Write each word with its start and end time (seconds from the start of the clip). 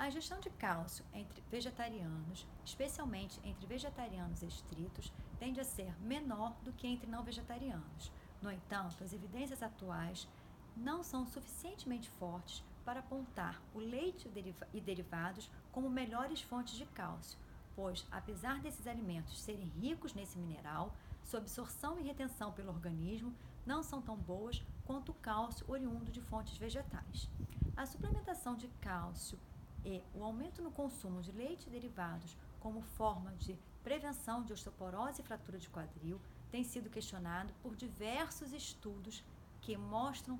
A 0.00 0.08
ingestão 0.08 0.40
de 0.40 0.48
cálcio 0.48 1.04
entre 1.12 1.44
vegetarianos, 1.50 2.46
especialmente 2.64 3.38
entre 3.44 3.66
vegetarianos 3.66 4.42
estritos, 4.42 5.12
tende 5.38 5.60
a 5.60 5.64
ser 5.64 5.94
menor 6.00 6.56
do 6.62 6.72
que 6.72 6.86
entre 6.86 7.06
não 7.06 7.22
vegetarianos. 7.22 8.10
No 8.40 8.50
entanto, 8.50 9.04
as 9.04 9.12
evidências 9.12 9.62
atuais 9.62 10.26
não 10.74 11.02
são 11.02 11.26
suficientemente 11.26 12.08
fortes 12.12 12.64
para 12.82 13.00
apontar 13.00 13.60
o 13.74 13.78
leite 13.78 14.26
e 14.72 14.80
derivados 14.80 15.50
como 15.70 15.90
melhores 15.90 16.40
fontes 16.40 16.78
de 16.78 16.86
cálcio, 16.86 17.38
pois, 17.76 18.06
apesar 18.10 18.58
desses 18.58 18.86
alimentos 18.86 19.38
serem 19.38 19.70
ricos 19.82 20.14
nesse 20.14 20.38
mineral, 20.38 20.94
sua 21.22 21.40
absorção 21.40 22.00
e 22.00 22.02
retenção 22.02 22.52
pelo 22.52 22.70
organismo 22.70 23.34
não 23.66 23.82
são 23.82 24.00
tão 24.00 24.16
boas 24.16 24.64
quanto 24.86 25.12
o 25.12 25.16
cálcio 25.16 25.66
oriundo 25.68 26.10
de 26.10 26.22
fontes 26.22 26.56
vegetais. 26.56 27.28
A 27.76 27.84
suplementação 27.84 28.56
de 28.56 28.66
cálcio 28.80 29.38
e 29.84 30.02
o 30.14 30.22
aumento 30.22 30.62
no 30.62 30.70
consumo 30.70 31.22
de 31.22 31.32
leite 31.32 31.66
e 31.66 31.70
derivados 31.70 32.36
como 32.58 32.82
forma 32.82 33.32
de 33.36 33.58
prevenção 33.82 34.42
de 34.42 34.52
osteoporose 34.52 35.20
e 35.20 35.24
fratura 35.24 35.58
de 35.58 35.68
quadril 35.68 36.20
tem 36.50 36.62
sido 36.62 36.90
questionado 36.90 37.52
por 37.62 37.74
diversos 37.74 38.52
estudos 38.52 39.24
que 39.60 39.76
mostram 39.76 40.38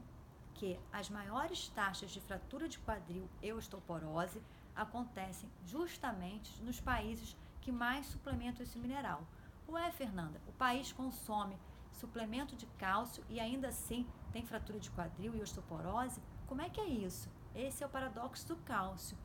que 0.54 0.78
as 0.92 1.08
maiores 1.08 1.68
taxas 1.68 2.10
de 2.10 2.20
fratura 2.20 2.68
de 2.68 2.78
quadril 2.80 3.28
e 3.40 3.52
osteoporose 3.52 4.42
acontecem 4.74 5.50
justamente 5.64 6.60
nos 6.62 6.80
países 6.80 7.36
que 7.60 7.72
mais 7.72 8.06
suplementam 8.06 8.62
esse 8.62 8.78
mineral. 8.78 9.26
Ué, 9.68 9.90
Fernanda, 9.92 10.40
o 10.48 10.52
país 10.52 10.92
consome 10.92 11.58
suplemento 11.92 12.56
de 12.56 12.66
cálcio 12.78 13.24
e 13.28 13.38
ainda 13.38 13.68
assim 13.68 14.06
tem 14.32 14.44
fratura 14.44 14.78
de 14.78 14.90
quadril 14.90 15.34
e 15.34 15.42
osteoporose? 15.42 16.20
Como 16.46 16.62
é 16.62 16.68
que 16.68 16.80
é 16.80 16.86
isso? 16.86 17.30
Esse 17.54 17.82
é 17.82 17.86
o 17.86 17.90
paradoxo 17.90 18.48
do 18.48 18.56
cálcio 18.56 19.16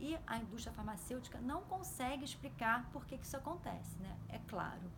e 0.00 0.18
a 0.26 0.38
indústria 0.38 0.72
farmacêutica 0.72 1.38
não 1.40 1.62
consegue 1.62 2.24
explicar 2.24 2.88
por 2.90 3.04
que, 3.04 3.18
que 3.18 3.26
isso 3.26 3.36
acontece, 3.36 3.96
né? 3.98 4.16
É 4.28 4.38
claro. 4.48 4.90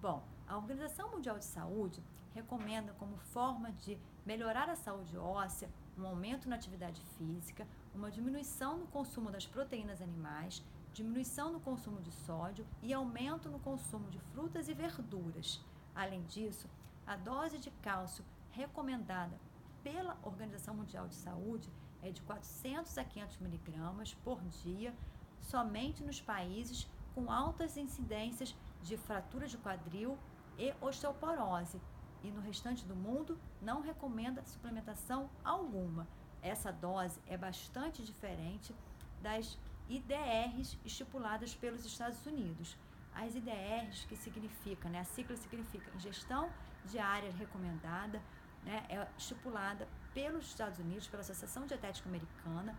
Bom, 0.00 0.22
a 0.46 0.56
Organização 0.56 1.10
Mundial 1.10 1.38
de 1.38 1.44
Saúde 1.44 2.02
recomenda 2.34 2.92
como 2.98 3.16
forma 3.16 3.72
de 3.72 3.98
melhorar 4.24 4.68
a 4.68 4.76
saúde 4.76 5.16
óssea 5.16 5.68
um 5.98 6.06
aumento 6.06 6.48
na 6.48 6.56
atividade 6.56 7.00
física, 7.18 7.66
uma 7.94 8.10
diminuição 8.10 8.78
no 8.78 8.86
consumo 8.86 9.30
das 9.30 9.46
proteínas 9.46 10.00
animais, 10.00 10.62
diminuição 10.92 11.52
no 11.52 11.60
consumo 11.60 12.00
de 12.00 12.10
sódio 12.10 12.66
e 12.82 12.92
aumento 12.92 13.48
no 13.48 13.58
consumo 13.58 14.08
de 14.10 14.18
frutas 14.32 14.68
e 14.68 14.74
verduras. 14.74 15.60
Além 15.94 16.22
disso, 16.24 16.68
a 17.06 17.16
dose 17.16 17.58
de 17.58 17.70
cálcio 17.82 18.24
recomendada 18.50 19.38
pela 19.82 20.16
Organização 20.22 20.74
Mundial 20.74 21.08
de 21.08 21.14
Saúde 21.14 21.68
é 22.02 22.10
de 22.10 22.20
400 22.22 22.96
a 22.98 23.04
500 23.04 23.38
miligramas 23.38 24.14
por 24.24 24.40
dia, 24.62 24.94
somente 25.40 26.02
nos 26.02 26.20
países 26.20 26.88
com 27.14 27.30
altas 27.30 27.76
incidências 27.76 28.54
de 28.82 28.96
fratura 28.96 29.46
de 29.46 29.58
quadril 29.58 30.18
e 30.58 30.72
osteoporose. 30.80 31.80
E 32.22 32.30
no 32.30 32.40
restante 32.40 32.84
do 32.84 32.94
mundo 32.94 33.38
não 33.60 33.80
recomenda 33.80 34.44
suplementação 34.44 35.30
alguma. 35.42 36.06
Essa 36.42 36.70
dose 36.70 37.20
é 37.26 37.36
bastante 37.36 38.02
diferente 38.02 38.74
das 39.22 39.58
IDRs 39.88 40.78
estipuladas 40.84 41.54
pelos 41.54 41.84
Estados 41.84 42.24
Unidos. 42.26 42.76
As 43.14 43.34
IDRs, 43.34 44.04
que 44.04 44.16
significa, 44.16 44.88
né, 44.88 45.00
a 45.00 45.04
sigla 45.04 45.36
significa 45.36 45.90
ingestão 45.96 46.50
diária 46.84 47.32
recomendada, 47.32 48.22
né, 48.64 48.84
é 48.88 49.06
estipulada 49.16 49.86
pelos 50.14 50.46
Estados 50.46 50.78
Unidos, 50.78 51.06
pela 51.06 51.22
Associação 51.22 51.66
Dietética 51.66 52.08
Americana, 52.08 52.74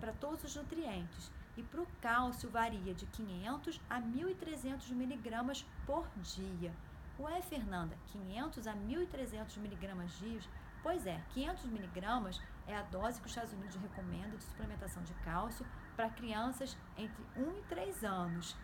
para 0.00 0.12
todos 0.12 0.44
os 0.44 0.56
nutrientes. 0.56 1.30
E 1.56 1.62
para 1.62 1.80
o 1.80 1.86
cálcio 2.02 2.50
varia 2.50 2.94
de 2.94 3.06
500 3.06 3.80
a 3.88 4.00
1.300 4.00 4.90
miligramas 4.90 5.64
por 5.86 6.06
dia. 6.22 6.72
Ué, 7.18 7.40
Fernanda, 7.40 7.96
500 8.12 8.66
a 8.66 8.74
1.300 8.74 9.56
miligramas 9.58 10.18
dia? 10.18 10.40
Pois 10.82 11.06
é, 11.06 11.20
500 11.30 11.64
miligramas 11.64 12.40
é 12.66 12.76
a 12.76 12.82
dose 12.82 13.20
que 13.20 13.26
os 13.26 13.32
Estados 13.32 13.54
Unidos 13.54 13.74
recomendam 13.76 14.36
de 14.36 14.44
suplementação 14.44 15.02
de 15.02 15.14
cálcio 15.14 15.66
para 15.96 16.10
crianças 16.10 16.76
entre 16.96 17.24
1 17.36 17.58
e 17.58 17.62
3 17.68 18.04
anos. 18.04 18.54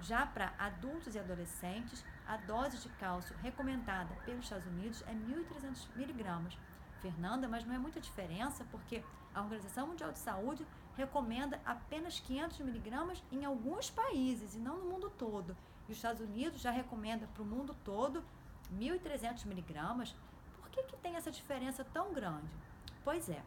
Já 0.00 0.24
para 0.24 0.54
adultos 0.58 1.14
e 1.14 1.18
adolescentes, 1.18 2.04
a 2.30 2.36
dose 2.36 2.78
de 2.78 2.88
cálcio 2.90 3.36
recomendada 3.42 4.14
pelos 4.24 4.44
Estados 4.44 4.64
Unidos 4.64 5.02
é 5.08 5.12
1.300 5.12 5.88
miligramas. 5.96 6.56
Fernanda, 7.02 7.48
mas 7.48 7.64
não 7.64 7.74
é 7.74 7.78
muita 7.78 8.00
diferença 8.00 8.64
porque 8.70 9.02
a 9.34 9.40
Organização 9.40 9.88
Mundial 9.88 10.12
de 10.12 10.20
Saúde 10.20 10.64
recomenda 10.96 11.60
apenas 11.64 12.20
500 12.20 12.60
miligramas 12.60 13.20
em 13.32 13.44
alguns 13.44 13.90
países 13.90 14.54
e 14.54 14.60
não 14.60 14.78
no 14.78 14.84
mundo 14.84 15.10
todo. 15.10 15.56
E 15.88 15.90
os 15.90 15.98
Estados 15.98 16.20
Unidos 16.20 16.60
já 16.60 16.70
recomenda 16.70 17.26
para 17.26 17.42
o 17.42 17.46
mundo 17.46 17.74
todo 17.82 18.22
1.300 18.72 19.44
miligramas. 19.46 20.14
Por 20.60 20.70
que, 20.70 20.84
que 20.84 20.96
tem 20.98 21.16
essa 21.16 21.32
diferença 21.32 21.84
tão 21.84 22.12
grande? 22.12 22.54
Pois 23.02 23.28
é, 23.28 23.42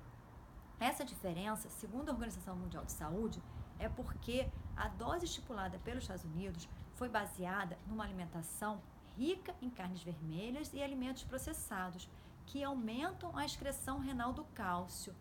essa 0.77 1.05
diferença, 1.05 1.69
segundo 1.69 2.09
a 2.09 2.11
Organização 2.11 2.57
Mundial 2.57 2.83
de 2.83 2.91
Saúde, 2.91 3.41
é 3.79 3.87
porque 3.87 4.49
a 4.75 4.89
dose 4.89 5.23
estipulada 5.23 5.79
pelos 5.79 6.03
Estados 6.03 6.25
Unidos 6.25 6.67
foi 7.03 7.09
baseada 7.09 7.77
numa 7.85 8.05
alimentação 8.05 8.81
rica 9.17 9.53
em 9.61 9.69
carnes 9.69 10.01
vermelhas 10.01 10.71
e 10.73 10.81
alimentos 10.81 11.25
processados 11.25 12.09
que 12.45 12.63
aumentam 12.63 13.37
a 13.37 13.43
excreção 13.43 13.99
renal 13.99 14.31
do 14.31 14.45
cálcio. 14.45 15.13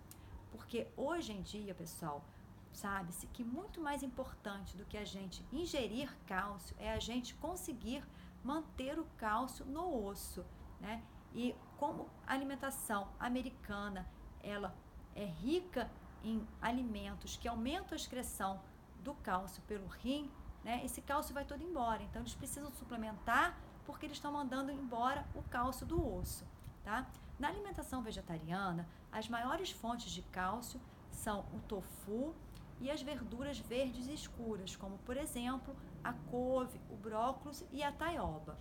Porque 0.52 0.86
hoje 0.96 1.32
em 1.32 1.42
dia, 1.42 1.74
pessoal, 1.74 2.24
sabe-se 2.72 3.26
que 3.26 3.42
muito 3.42 3.80
mais 3.80 4.04
importante 4.04 4.76
do 4.76 4.84
que 4.84 4.96
a 4.96 5.04
gente 5.04 5.44
ingerir 5.52 6.16
cálcio 6.24 6.76
é 6.78 6.92
a 6.92 7.00
gente 7.00 7.34
conseguir 7.34 8.04
manter 8.44 8.96
o 8.96 9.04
cálcio 9.18 9.66
no 9.66 10.06
osso, 10.06 10.46
né? 10.80 11.02
E 11.34 11.52
como 11.78 12.08
a 12.24 12.32
alimentação 12.32 13.08
americana, 13.18 14.08
ela 14.40 14.72
é 15.16 15.24
rica 15.24 15.90
em 16.22 16.46
alimentos 16.60 17.36
que 17.36 17.48
aumentam 17.48 17.94
a 17.94 17.96
excreção 17.96 18.62
do 19.02 19.14
cálcio 19.14 19.60
pelo 19.62 19.88
rim, 19.88 20.30
né? 20.64 20.80
Esse 20.84 21.00
cálcio 21.00 21.34
vai 21.34 21.44
todo 21.44 21.62
embora. 21.62 22.02
Então 22.02 22.22
eles 22.22 22.34
precisam 22.34 22.70
suplementar 22.72 23.58
porque 23.84 24.06
eles 24.06 24.16
estão 24.16 24.32
mandando 24.32 24.70
embora 24.70 25.26
o 25.34 25.42
cálcio 25.42 25.86
do 25.86 26.16
osso. 26.16 26.46
Tá? 26.84 27.06
Na 27.38 27.48
alimentação 27.48 28.02
vegetariana, 28.02 28.86
as 29.10 29.28
maiores 29.28 29.70
fontes 29.70 30.10
de 30.10 30.22
cálcio 30.22 30.80
são 31.10 31.40
o 31.52 31.60
tofu 31.68 32.34
e 32.80 32.90
as 32.90 33.02
verduras 33.02 33.58
verdes 33.58 34.08
escuras, 34.08 34.74
como 34.74 34.98
por 34.98 35.16
exemplo 35.16 35.74
a 36.02 36.12
couve, 36.12 36.80
o 36.90 36.96
brócolis 36.96 37.64
e 37.72 37.82
a 37.82 37.92
taioba. 37.92 38.58